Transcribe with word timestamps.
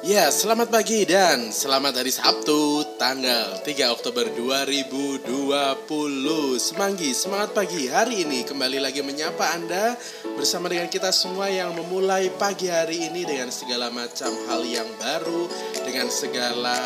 Ya, 0.00 0.32
selamat 0.32 0.72
pagi 0.72 1.04
dan 1.04 1.52
selamat 1.52 2.00
hari 2.00 2.08
Sabtu 2.08 2.88
tanggal 2.96 3.60
3 3.60 3.68
Oktober 3.92 4.32
2020 4.32 5.28
Semanggi, 6.56 7.12
semangat 7.12 7.52
pagi 7.52 7.84
hari 7.84 8.24
ini. 8.24 8.40
Kembali 8.48 8.80
lagi 8.80 9.04
menyapa 9.04 9.52
Anda 9.52 10.00
Bersama 10.40 10.72
dengan 10.72 10.88
kita 10.88 11.12
semua 11.12 11.52
yang 11.52 11.76
memulai 11.76 12.32
pagi 12.32 12.72
hari 12.72 13.12
ini 13.12 13.28
dengan 13.28 13.52
segala 13.52 13.92
macam 13.92 14.32
hal 14.48 14.64
yang 14.64 14.88
baru 14.96 15.52
Dengan 15.84 16.08
segala 16.08 16.80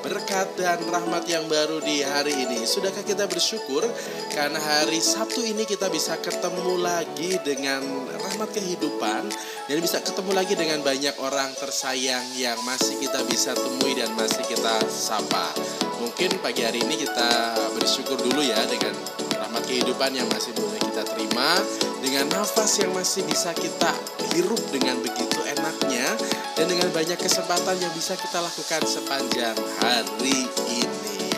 berkat 0.00 0.48
dan 0.56 0.80
rahmat 0.88 1.28
yang 1.28 1.44
baru 1.52 1.84
di 1.84 2.00
hari 2.08 2.40
ini. 2.40 2.64
Sudahkah 2.64 3.04
kita 3.04 3.28
bersyukur? 3.28 3.84
Karena 4.32 4.56
hari 4.56 5.04
Sabtu 5.04 5.44
ini 5.44 5.68
kita 5.68 5.92
bisa 5.92 6.16
ketemu 6.24 6.80
lagi 6.80 7.36
dengan 7.44 7.84
rahmat 8.16 8.48
kehidupan 8.48 9.28
Dan 9.68 9.76
bisa 9.84 10.00
ketemu 10.00 10.32
lagi 10.32 10.56
dengan 10.56 10.80
banyak 10.80 11.20
orang 11.20 11.52
tersayang 11.60 12.24
yang 12.32 12.45
masih 12.62 13.02
kita 13.02 13.26
bisa 13.26 13.50
temui 13.58 13.98
dan 13.98 14.14
masih 14.14 14.46
kita 14.46 14.78
sapa. 14.86 15.50
Mungkin 15.98 16.38
pagi 16.38 16.62
hari 16.62 16.78
ini 16.78 17.02
kita 17.02 17.58
bersyukur 17.74 18.14
dulu 18.22 18.38
ya 18.44 18.62
dengan 18.70 18.94
rahmat 19.34 19.66
kehidupan 19.66 20.14
yang 20.14 20.28
masih 20.30 20.54
boleh 20.54 20.78
kita 20.78 21.02
terima, 21.02 21.58
dengan 21.98 22.30
nafas 22.30 22.78
yang 22.78 22.94
masih 22.94 23.26
bisa 23.26 23.50
kita 23.50 23.90
hirup 24.30 24.60
dengan 24.70 25.02
begitu 25.02 25.42
enaknya, 25.58 26.06
dan 26.54 26.70
dengan 26.70 26.92
banyak 26.94 27.18
kesempatan 27.18 27.82
yang 27.82 27.90
bisa 27.96 28.14
kita 28.14 28.38
lakukan 28.38 28.82
sepanjang 28.86 29.56
hari 29.82 30.46
ini. 30.70 31.32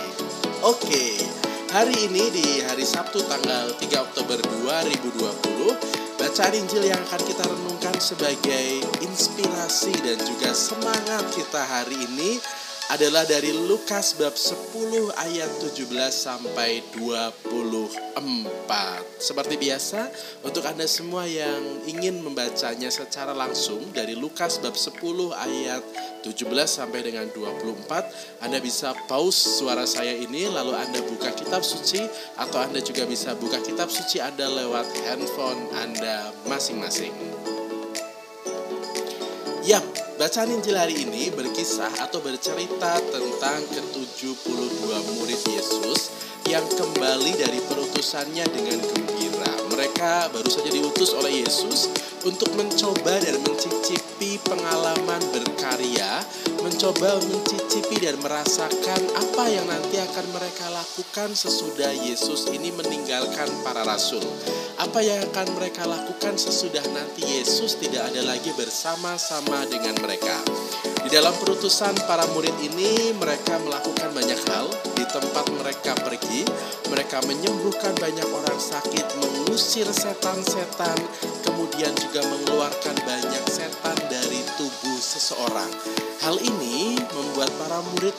Oke, 0.61 1.17
hari 1.73 1.97
ini 2.11 2.29
di 2.35 2.47
hari 2.67 2.83
Sabtu 2.85 3.23
tanggal 3.25 3.73
3 3.79 4.05
Oktober 4.05 4.37
2020 4.43 6.08
Bacaan 6.19 6.51
Injil 6.51 6.91
yang 6.91 6.99
akan 6.99 7.23
kita 7.23 7.47
renungkan 7.47 7.95
sebagai 8.03 8.83
inspirasi 9.07 9.95
dan 10.03 10.19
juga 10.19 10.51
semangat 10.51 11.23
kita 11.31 11.63
hari 11.63 11.95
ini 11.95 12.43
adalah 12.89 13.29
dari 13.29 13.53
Lukas 13.53 14.17
bab 14.17 14.33
10 14.33 15.13
ayat 15.13 15.51
17 15.61 15.93
sampai 16.09 16.81
24. 16.97 18.17
Seperti 19.21 19.61
biasa, 19.61 20.09
untuk 20.41 20.65
Anda 20.65 20.89
semua 20.89 21.29
yang 21.29 21.85
ingin 21.85 22.25
membacanya 22.25 22.89
secara 22.89 23.37
langsung 23.37 23.93
dari 23.93 24.17
Lukas 24.17 24.57
bab 24.65 24.73
10 24.73 25.05
ayat 25.37 25.85
17 26.25 26.49
sampai 26.65 27.05
dengan 27.05 27.29
24, 27.29 28.41
Anda 28.41 28.57
bisa 28.57 28.97
pause 29.05 29.37
suara 29.37 29.85
saya 29.85 30.17
ini 30.17 30.49
lalu 30.49 30.73
Anda 30.73 31.05
buka 31.05 31.37
kitab 31.37 31.61
suci 31.61 32.01
atau 32.41 32.57
Anda 32.65 32.81
juga 32.81 33.05
bisa 33.05 33.37
buka 33.37 33.61
kitab 33.61 33.93
suci 33.93 34.17
Anda 34.25 34.49
lewat 34.49 34.89
handphone 35.05 35.61
Anda 35.77 36.33
masing-masing. 36.49 37.13
Yap, 39.69 39.85
bacaan 40.19 40.51
Injil 40.51 40.75
hari 40.75 41.07
ini 41.07 41.31
berkisah 41.31 42.03
atau 42.03 42.19
bercerita 42.19 42.99
tentang 43.15 43.63
ke-72 43.71 44.83
murid 45.15 45.43
Yesus 45.47 46.11
yang 46.51 46.67
kembali 46.67 47.39
dari 47.39 47.63
perutusannya 47.71 48.43
dengan 48.51 48.83
gembira. 48.83 49.53
Mereka 49.71 50.35
baru 50.35 50.51
saja 50.51 50.75
diutus 50.75 51.15
oleh 51.15 51.47
Yesus 51.47 51.87
untuk 52.27 52.51
mencoba 52.59 53.23
dan 53.23 53.39
mencicipi 53.47 54.43
pengalaman 54.43 55.23
berkarya, 55.31 56.27
mencoba 56.67 57.23
mencicipi 57.23 58.03
dan 58.03 58.19
merasakan 58.19 59.01
apa 59.15 59.45
yang 59.47 59.71
nanti 59.71 60.03
akan 60.03 60.27
mereka 60.35 60.67
lakukan 60.75 61.31
sesudah 61.31 61.95
Yesus 61.95 62.51
ini 62.51 62.75
meninggalkan 62.75 63.47
para 63.63 63.87
rasul. 63.87 64.27
Apa 64.79 65.03
yang 65.03 65.19
akan 65.35 65.59
mereka 65.59 65.91
lakukan 65.91 66.39
sesudah 66.39 66.87
nanti 66.95 67.27
Yesus 67.27 67.83
tidak 67.83 68.15
ada 68.15 68.23
lagi 68.23 68.55
bersama-sama 68.55 69.67
dengan 69.67 69.99
mereka. 69.99 70.39
Di 71.03 71.11
dalam 71.11 71.35
perutusan 71.35 71.99
para 72.07 72.23
murid 72.31 72.55
ini, 72.63 73.11
mereka 73.19 73.59
melakukan 73.59 74.15
banyak 74.15 74.39
hal 74.47 74.71
di 74.95 75.03
tempat 75.11 75.51
mereka 75.59 75.99
pergi. 75.99 76.47
Mereka 76.95 77.27
menyembuhkan 77.27 77.91
banyak 77.99 78.29
orang 78.31 78.61
sakit, 78.63 79.19
mengusir 79.19 79.91
setan-setan, 79.91 80.99
kemudian 81.43 81.91
juga 81.99 82.23
mengeluarkan 82.23 83.03
banyak 83.03 83.45
setan 83.51 83.99
dari 84.07 84.47
tubuh 84.55 85.01
seseorang. 85.03 85.75
Hal 86.23 86.39
ini 86.39 86.95
membuat 87.19 87.51
para 87.59 87.83
murid 87.83 88.15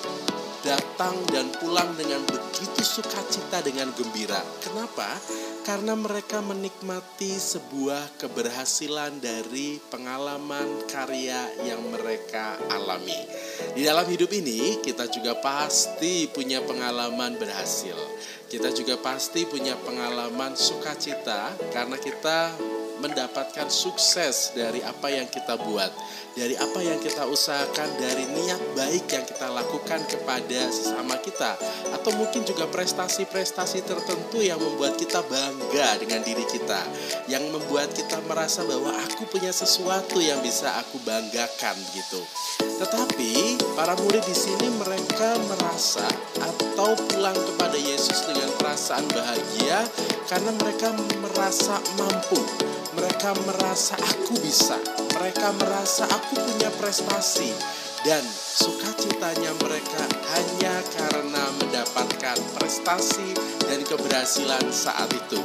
datang 0.69 1.17
dan 1.33 1.49
pulang 1.57 1.97
dengan 1.97 2.21
begitu 2.29 2.85
sukacita 2.85 3.65
dengan 3.65 3.89
gembira. 3.97 4.37
Kenapa? 4.61 5.17
Karena 5.65 5.97
mereka 5.97 6.45
menikmati 6.45 7.33
sebuah 7.33 8.21
keberhasilan 8.21 9.17
dari 9.17 9.81
pengalaman 9.89 10.85
karya 10.85 11.49
yang 11.65 11.81
mereka 11.89 12.61
alami. 12.69 13.17
Di 13.73 13.81
dalam 13.81 14.05
hidup 14.05 14.29
ini, 14.29 14.77
kita 14.85 15.09
juga 15.09 15.41
pasti 15.41 16.29
punya 16.29 16.61
pengalaman 16.61 17.41
berhasil. 17.41 17.97
Kita 18.45 18.69
juga 18.69 19.01
pasti 19.01 19.49
punya 19.49 19.73
pengalaman 19.73 20.53
sukacita 20.53 21.49
karena 21.73 21.97
kita 21.97 22.53
mendapatkan 22.99 23.67
sukses 23.71 24.51
dari 24.53 24.83
apa 24.83 25.07
yang 25.11 25.27
kita 25.31 25.55
buat, 25.55 25.91
dari 26.35 26.55
apa 26.59 26.79
yang 26.83 26.99
kita 26.99 27.25
usahakan, 27.25 27.89
dari 27.99 28.27
niat 28.27 28.61
baik 28.75 29.07
yang 29.09 29.25
kita 29.25 29.47
lakukan 29.49 30.03
kepada 30.07 30.67
sesama 30.69 31.15
kita, 31.23 31.55
atau 31.95 32.11
mungkin 32.15 32.43
juga 32.43 32.67
prestasi-prestasi 32.67 33.87
tertentu 33.87 34.43
yang 34.43 34.59
membuat 34.59 34.99
kita 34.99 35.23
bangga 35.25 35.99
dengan 35.99 36.21
diri 36.23 36.45
kita, 36.47 36.83
yang 37.31 37.43
membuat 37.49 37.91
kita 37.95 38.19
merasa 38.27 38.63
bahwa 38.67 38.91
aku 39.07 39.25
punya 39.31 39.51
sesuatu 39.55 40.19
yang 40.19 40.43
bisa 40.43 40.75
aku 40.79 40.99
banggakan 41.07 41.75
gitu. 41.95 42.21
Tetapi 42.79 43.59
para 43.75 43.95
murid 43.99 44.23
di 44.23 44.35
sini 44.35 44.67
mereka 44.79 45.35
merasa 45.47 46.07
atau 46.39 46.95
pulang 47.11 47.35
kepada 47.35 47.75
Yesus 47.75 48.27
dengan 48.27 48.51
perasaan 48.55 49.03
bahagia 49.11 49.83
karena 50.31 50.51
mereka 50.55 50.91
merasa 50.95 51.38
mampu. 51.97 52.37
Mereka 52.93 53.33
merasa 53.45 53.97
aku 53.97 54.37
bisa, 54.41 54.77
mereka 55.17 55.49
merasa 55.57 56.05
aku 56.05 56.37
punya 56.37 56.69
prestasi, 56.77 57.49
dan 58.05 58.21
sukacitanya 58.33 59.51
mereka 59.59 60.03
hanya 60.35 60.79
karena 60.93 61.43
mendapatkan 61.57 62.37
prestasi 62.55 63.33
dan 63.65 63.81
keberhasilan 63.85 64.63
saat 64.69 65.09
itu. 65.11 65.41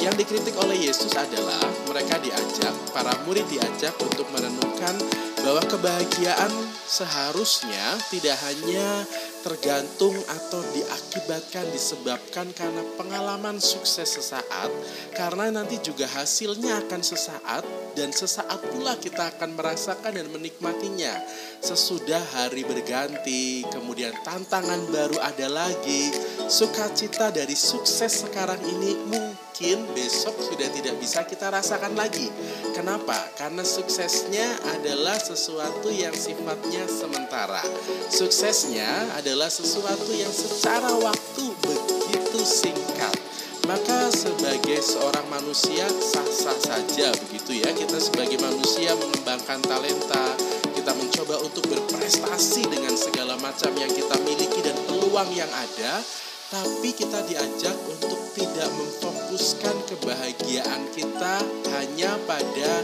Yang 0.00 0.24
dikritik 0.24 0.56
oleh 0.56 0.88
Yesus 0.88 1.12
adalah 1.12 1.60
mereka 1.84 2.16
diajak, 2.22 2.72
para 2.94 3.12
murid 3.28 3.44
diajak 3.52 3.92
untuk 4.00 4.24
merenungkan 4.32 4.96
bahwa 5.44 5.60
kebahagiaan 5.68 6.52
seharusnya 6.88 8.00
tidak 8.08 8.36
hanya 8.48 9.04
tergantung 9.40 10.12
atau 10.28 10.60
diakibatkan 10.76 11.64
disebabkan 11.72 12.52
karena 12.52 12.84
pengalaman 13.00 13.56
sukses 13.56 14.20
sesaat 14.20 14.68
karena 15.16 15.48
nanti 15.60 15.80
juga 15.80 16.04
hasilnya 16.04 16.84
akan 16.86 17.00
sesaat 17.00 17.64
dan 17.94 18.14
sesaat 18.14 18.60
pula 18.70 18.96
kita 19.00 19.32
akan 19.36 19.56
merasakan 19.56 20.12
dan 20.14 20.28
menikmatinya. 20.30 21.14
Sesudah 21.60 22.20
hari 22.36 22.64
berganti 22.64 23.66
kemudian 23.68 24.14
tantangan 24.24 24.80
baru 24.88 25.18
ada 25.20 25.48
lagi. 25.50 26.12
Sukacita 26.50 27.30
dari 27.30 27.54
sukses 27.54 28.26
sekarang 28.26 28.58
ini 28.66 28.96
mungkin 29.06 29.78
besok 29.92 30.34
sudah 30.40 30.66
tidak 30.72 30.96
bisa 30.98 31.22
kita 31.28 31.52
rasakan 31.52 31.94
lagi. 31.94 32.32
Kenapa? 32.72 33.28
Karena 33.36 33.60
suksesnya 33.60 34.46
adalah 34.72 35.20
sesuatu 35.20 35.92
yang 35.92 36.14
sifatnya 36.16 36.88
sementara. 36.88 37.60
Suksesnya 38.08 38.88
adalah 39.14 39.29
adalah 39.30 39.46
sesuatu 39.46 40.10
yang 40.10 40.34
secara 40.34 40.90
waktu 40.90 41.54
begitu 41.62 42.42
singkat. 42.42 43.14
Maka 43.62 44.10
sebagai 44.10 44.82
seorang 44.82 45.22
manusia 45.30 45.86
sah-sah 45.86 46.58
saja 46.58 47.14
begitu 47.14 47.62
ya 47.62 47.70
kita 47.70 48.02
sebagai 48.02 48.42
manusia 48.42 48.90
mengembangkan 48.98 49.62
talenta, 49.62 50.34
kita 50.74 50.90
mencoba 50.98 51.46
untuk 51.46 51.62
berprestasi 51.70 52.74
dengan 52.74 52.90
segala 52.98 53.38
macam 53.38 53.70
yang 53.78 53.94
kita 53.94 54.18
miliki 54.26 54.66
dan 54.66 54.74
peluang 54.90 55.30
yang 55.30 55.46
ada, 55.54 56.02
tapi 56.50 56.90
kita 56.90 57.22
diajak 57.30 57.78
untuk 57.86 58.34
tidak 58.34 58.66
memfokuskan 58.66 59.78
kebahagiaan 59.94 60.90
kita 60.90 61.38
hanya 61.78 62.18
pada 62.26 62.82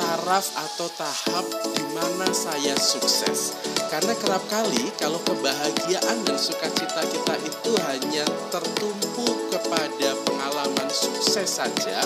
taraf 0.00 0.56
atau 0.56 0.88
tahap 0.96 1.44
di 1.76 1.84
mana 1.92 2.32
saya 2.32 2.72
sukses. 2.80 3.52
Karena 3.92 4.16
kerap 4.16 4.40
kali 4.48 4.88
kalau 4.96 5.20
kebahagiaan 5.20 6.24
dan 6.24 6.40
sukacita 6.40 7.04
kita 7.12 7.34
itu 7.44 7.76
hanya 7.92 8.24
tertumpu 8.48 9.28
kepada 9.52 10.16
pengalaman 10.24 10.88
sukses 10.88 11.60
saja, 11.60 12.00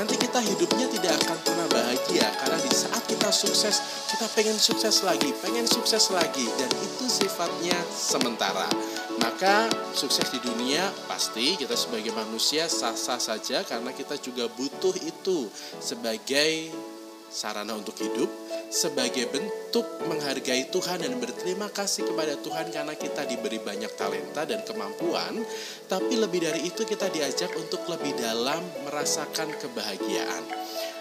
nanti 0.00 0.16
kita 0.16 0.40
hidupnya 0.40 0.88
tidak 0.88 1.12
akan 1.28 1.36
pernah 1.44 1.68
bahagia 1.68 2.24
karena 2.40 2.56
di 2.56 2.72
saat 2.72 3.04
kita 3.04 3.28
sukses, 3.28 3.84
kita 4.08 4.24
pengen 4.32 4.56
sukses 4.56 5.04
lagi, 5.04 5.28
pengen 5.44 5.68
sukses 5.68 6.08
lagi 6.08 6.48
dan 6.56 6.72
itu 6.72 7.04
sifatnya 7.04 7.76
sementara. 7.92 8.72
Maka 9.20 9.68
sukses 9.92 10.32
di 10.32 10.40
dunia 10.40 10.88
pasti 11.04 11.60
kita 11.60 11.76
sebagai 11.76 12.16
manusia 12.16 12.64
sah-sah 12.64 13.20
saja 13.20 13.60
karena 13.60 13.92
kita 13.92 14.16
juga 14.24 14.48
butuh 14.56 14.96
itu 15.04 15.52
sebagai 15.84 16.72
sarana 17.30 17.76
untuk 17.76 17.94
hidup, 17.98 18.28
sebagai 18.72 19.30
bentuk 19.30 19.86
menghargai 20.10 20.66
Tuhan 20.72 21.02
dan 21.04 21.18
berterima 21.22 21.70
kasih 21.70 22.08
kepada 22.08 22.34
Tuhan 22.40 22.74
karena 22.74 22.94
kita 22.98 23.22
diberi 23.28 23.62
banyak 23.62 23.92
talenta 23.94 24.42
dan 24.42 24.66
kemampuan, 24.66 25.42
tapi 25.86 26.18
lebih 26.18 26.42
dari 26.46 26.66
itu 26.66 26.82
kita 26.82 27.10
diajak 27.12 27.54
untuk 27.54 27.86
lebih 27.86 28.16
dalam 28.18 28.62
merasakan 28.88 29.54
kebahagiaan. 29.60 30.44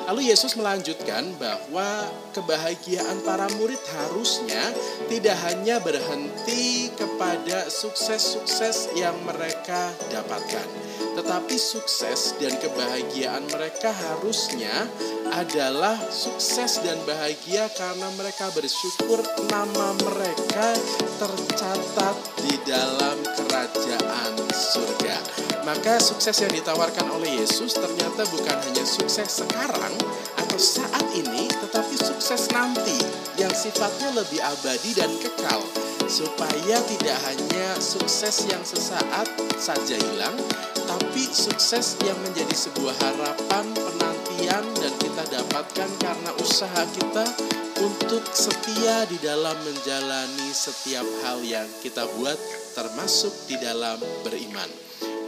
Lalu 0.05 0.29
Yesus 0.29 0.59
melanjutkan 0.59 1.23
bahwa 1.39 2.11
kebahagiaan 2.35 3.23
para 3.23 3.47
murid 3.55 3.79
harusnya 3.95 4.75
tidak 5.07 5.39
hanya 5.47 5.79
berhenti 5.79 6.84
kepada 6.95 7.67
sukses-sukses 7.69 8.95
yang 8.95 9.15
mereka 9.27 9.93
dapatkan, 10.09 10.67
tetapi 11.15 11.55
sukses 11.55 12.35
dan 12.39 12.55
kebahagiaan 12.59 13.43
mereka 13.51 13.91
harusnya 13.91 14.87
adalah 15.31 15.95
sukses 16.11 16.79
dan 16.83 16.99
bahagia 17.07 17.67
karena 17.75 18.07
mereka 18.15 18.51
bersyukur 18.55 19.19
nama 19.51 19.95
mereka 20.03 20.75
tercatat 21.19 22.15
di 22.43 22.55
dalam 22.67 23.17
kerajaan 23.35 24.33
surga. 24.51 25.17
Maka 25.65 25.97
sukses 25.97 26.45
yang 26.45 26.53
ditawarkan 26.53 27.09
oleh 27.09 27.41
Yesus 27.41 27.73
ternyata 27.73 28.21
bukan 28.29 28.57
hanya 28.69 28.85
sukses 28.85 29.41
sekarang 29.41 29.93
atau 30.37 30.59
saat 30.61 31.09
ini, 31.17 31.49
tetapi 31.49 31.95
sukses 31.97 32.53
nanti 32.53 32.95
yang 33.35 33.51
sifatnya 33.51 34.13
lebih 34.13 34.39
abadi 34.45 34.93
dan 34.93 35.09
kekal. 35.17 35.84
Supaya 36.05 36.77
tidak 36.85 37.17
hanya 37.25 37.75
sukses 37.81 38.45
yang 38.45 38.61
sesaat 38.61 39.25
saja 39.57 39.97
hilang, 39.97 40.37
tapi 40.85 41.25
sukses 41.25 41.97
yang 42.05 42.15
menjadi 42.21 42.53
sebuah 42.53 42.93
harapan, 43.01 43.65
penantian, 43.73 44.63
dan 44.79 44.93
kita 45.01 45.23
dapatkan 45.33 45.89
karena 45.97 46.31
usaha 46.39 46.83
kita 46.93 47.25
untuk 47.81 48.23
setia 48.31 49.09
di 49.09 49.17
dalam 49.19 49.57
menjalani 49.65 50.53
setiap 50.53 51.05
hal 51.25 51.41
yang 51.41 51.67
kita 51.81 52.05
buat, 52.15 52.37
termasuk 52.77 53.33
di 53.49 53.57
dalam 53.59 53.97
beriman. 54.21 54.69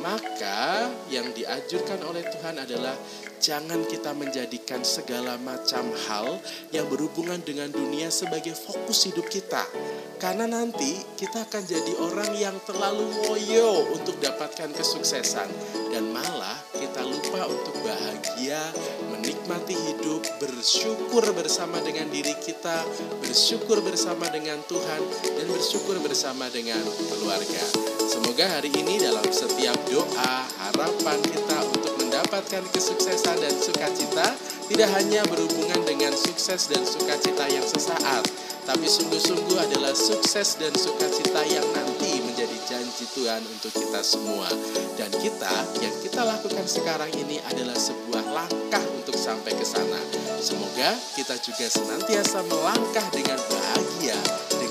Maka 0.08 0.88
yang 1.12 1.36
diajurkan 1.36 2.00
oleh 2.08 2.24
Tuhan 2.32 2.56
adalah 2.64 2.96
jangan 3.44 3.84
kita 3.92 4.16
menjadikan 4.16 4.80
segala 4.80 5.36
macam 5.36 5.84
hal 6.08 6.40
yang 6.72 6.88
berhubungan 6.88 7.44
dengan 7.44 7.68
dunia 7.68 8.08
sebagai 8.08 8.56
fokus 8.56 9.04
hidup 9.12 9.28
kita. 9.28 9.68
Karena 10.16 10.48
nanti 10.48 10.96
kita 11.20 11.44
akan 11.44 11.60
jadi 11.68 11.94
orang 12.00 12.32
yang 12.40 12.56
terlalu 12.64 13.04
ngoyo 13.20 13.92
untuk 14.00 14.16
dapatkan 14.24 14.72
kesuksesan 14.72 15.52
dan 15.92 16.08
malah 16.16 16.56
kita 16.72 17.04
lupa 17.04 17.44
untuk 17.52 17.76
bahagia, 17.84 18.64
menikmati 19.12 19.76
hidup, 19.76 20.24
bersyukur 20.40 21.28
bersama 21.36 21.84
dengan 21.84 22.08
diri 22.08 22.32
kita, 22.40 22.80
bersyukur 23.20 23.84
bersama 23.84 24.32
dengan 24.32 24.64
Tuhan 24.72 25.04
dan 25.36 25.48
bersyukur 25.52 26.00
bersama 26.00 26.48
dengan 26.48 26.80
keluarga. 27.12 27.97
Semoga 28.08 28.48
hari 28.48 28.72
ini 28.72 29.04
dalam 29.04 29.28
setiap 29.36 29.76
doa, 29.92 30.48
harapan 30.64 31.20
kita 31.28 31.60
untuk 31.68 31.92
mendapatkan 32.00 32.64
kesuksesan 32.72 33.36
dan 33.36 33.52
sukacita 33.52 34.32
tidak 34.72 34.90
hanya 34.96 35.28
berhubungan 35.28 35.84
dengan 35.84 36.16
sukses 36.16 36.72
dan 36.72 36.88
sukacita 36.88 37.44
yang 37.52 37.68
sesaat, 37.68 38.24
tapi 38.64 38.88
sungguh-sungguh 38.88 39.60
adalah 39.60 39.92
sukses 39.92 40.56
dan 40.56 40.72
sukacita 40.72 41.44
yang 41.52 41.68
nanti 41.76 42.24
menjadi 42.24 42.56
janji 42.64 43.04
Tuhan 43.12 43.44
untuk 43.44 43.76
kita 43.76 44.00
semua. 44.00 44.48
Dan 44.96 45.12
kita, 45.12 45.68
yang 45.84 45.96
kita 46.00 46.24
lakukan 46.24 46.64
sekarang 46.64 47.12
ini 47.12 47.44
adalah 47.52 47.76
sebuah 47.76 48.24
langkah 48.32 48.84
untuk 48.96 49.20
sampai 49.20 49.52
ke 49.52 49.68
sana. 49.68 50.00
Semoga 50.40 50.96
kita 51.12 51.36
juga 51.44 51.68
senantiasa 51.68 52.40
melangkah 52.48 53.04
dengan 53.12 53.36
bahagia 53.52 54.16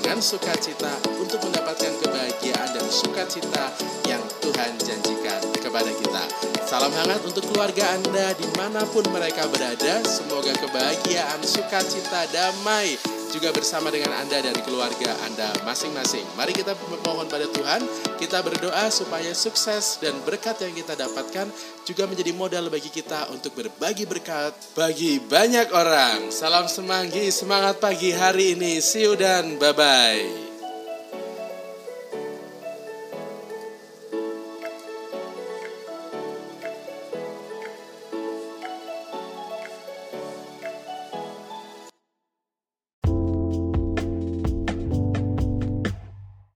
dengan 0.06 0.23
sukacita 0.23 1.03
untuk 1.19 1.43
mendapatkan 1.50 1.99
kebahagiaan 1.99 2.79
dan 2.79 2.87
sukacita 2.87 3.75
yang 4.06 4.23
Tuhan 4.38 4.79
janjikan 4.79 5.43
kepada 5.58 5.91
kita. 5.91 6.23
Salam 6.62 6.94
hangat 6.94 7.26
untuk 7.26 7.43
keluarga 7.50 7.91
Anda 7.91 8.31
di 8.38 8.47
mana 8.55 8.87
pun 8.87 9.03
mereka 9.11 9.50
berada. 9.50 10.06
Semoga 10.06 10.55
kebahagiaan, 10.62 11.43
sukacita, 11.43 12.23
damai 12.31 13.16
juga 13.31 13.50
bersama 13.55 13.90
dengan 13.90 14.14
Anda 14.14 14.43
dan 14.43 14.56
keluarga 14.62 15.11
Anda 15.26 15.50
masing-masing. 15.67 16.25
Mari 16.38 16.52
kita 16.55 16.75
memohon 16.88 17.26
pada 17.26 17.46
Tuhan, 17.50 17.82
kita 18.19 18.43
berdoa 18.43 18.88
supaya 18.93 19.32
sukses 19.34 19.99
dan 19.99 20.14
berkat 20.23 20.62
yang 20.62 20.75
kita 20.75 20.94
dapatkan 20.94 21.50
juga 21.87 22.05
menjadi 22.06 22.32
modal 22.34 22.70
bagi 22.70 22.90
kita 22.90 23.31
untuk 23.31 23.55
berbagi 23.58 24.06
berkat 24.06 24.55
bagi 24.75 25.19
banyak 25.23 25.70
orang. 25.75 26.31
Salam 26.31 26.70
semanggi, 26.70 27.31
semangat 27.34 27.78
pagi 27.82 28.14
hari 28.14 28.58
ini. 28.58 28.78
See 28.78 29.06
you 29.06 29.19
dan 29.19 29.58
bye-bye. 29.58 30.46